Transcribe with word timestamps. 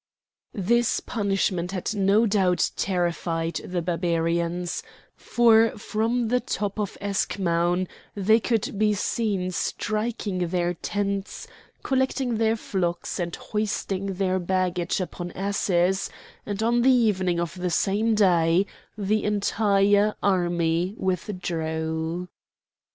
This 0.55 0.99
punishment 0.99 1.73
had 1.73 1.93
no 1.93 2.25
doubt 2.25 2.71
terrified 2.75 3.57
the 3.63 3.83
Barbarians, 3.83 4.81
for 5.15 5.77
from 5.77 6.29
the 6.29 6.39
top 6.39 6.79
of 6.79 6.97
Eschmoun 6.99 7.87
they 8.15 8.39
could 8.39 8.79
be 8.79 8.95
seen 8.95 9.51
striking 9.51 10.47
their 10.47 10.73
tents, 10.73 11.45
collecting 11.83 12.37
their 12.39 12.55
flocks, 12.55 13.19
and 13.19 13.35
hoisting 13.35 14.15
their 14.15 14.39
baggage 14.39 14.99
upon 14.99 15.29
asses, 15.33 16.09
and 16.47 16.63
on 16.63 16.81
the 16.81 16.89
evening 16.89 17.39
of 17.39 17.53
the 17.53 17.69
same 17.69 18.15
day 18.15 18.65
the 18.97 19.23
entire 19.23 20.15
army 20.23 20.95
withdrew. 20.97 22.27